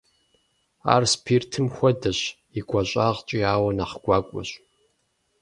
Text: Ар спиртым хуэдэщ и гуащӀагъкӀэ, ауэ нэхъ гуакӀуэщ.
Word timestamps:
Ар 0.93 1.03
спиртым 1.11 1.67
хуэдэщ 1.75 2.19
и 2.59 2.61
гуащӀагъкӀэ, 2.69 3.39
ауэ 3.53 3.69
нэхъ 3.77 3.97
гуакӀуэщ. 4.03 4.49